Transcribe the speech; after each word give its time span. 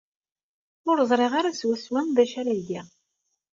Ur 0.89 0.97
ẓriɣ 1.09 1.31
ara 1.39 1.57
swaswa 1.59 1.99
d 2.15 2.17
acu 2.23 2.35
ara 2.39 2.53
geɣ. 2.67 2.87